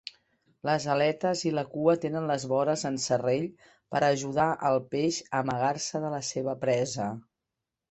Les 0.67 0.85
aletes 0.93 1.43
i 1.49 1.51
la 1.57 1.63
cua 1.73 1.93
tenen 2.05 2.25
les 2.31 2.45
vores 2.53 2.87
en 2.91 2.97
serrell 3.05 3.45
per 3.67 4.01
a 4.01 4.11
ajudar 4.17 4.49
al 4.73 4.83
peix 4.97 5.23
a 5.29 5.45
amagar-se 5.45 6.05
de 6.09 6.15
la 6.17 6.25
seva 6.33 6.59
presa. 6.67 7.09